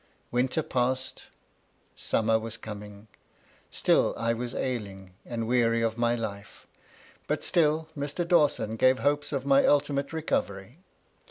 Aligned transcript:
Winter 0.31 0.63
passed, 0.63 1.27
summer 1.95 2.39
was 2.39 2.57
coming, 2.57 3.07
still 3.69 4.15
I 4.17 4.33
was 4.33 4.55
ailing, 4.55 5.13
and 5.27 5.47
weary 5.47 5.83
of 5.83 5.95
my 5.95 6.15
life; 6.15 6.65
but 7.27 7.43
still 7.43 7.87
Mr. 7.95 8.27
Dawson 8.27 8.77
gave 8.77 8.97
hopes 8.97 9.31
of 9.31 9.45
my 9.45 9.63
ultimate 9.63 10.11
recovery. 10.11 10.79